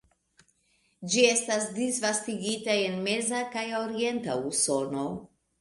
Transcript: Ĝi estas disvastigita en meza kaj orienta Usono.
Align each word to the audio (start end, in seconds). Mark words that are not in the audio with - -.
Ĝi 1.15 1.25
estas 1.33 1.67
disvastigita 1.75 2.79
en 2.89 2.99
meza 3.11 3.45
kaj 3.57 3.67
orienta 3.85 4.43
Usono. 4.53 5.09